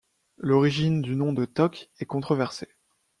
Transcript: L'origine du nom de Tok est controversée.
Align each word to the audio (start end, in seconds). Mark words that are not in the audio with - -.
L'origine 0.39 1.03
du 1.03 1.15
nom 1.15 1.31
de 1.31 1.45
Tok 1.45 1.91
est 1.99 2.07
controversée. 2.07 2.75